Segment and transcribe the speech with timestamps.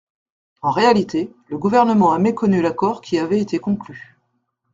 [0.63, 4.17] En réalité, le Gouvernement a méconnu l’accord qui avait été conclu.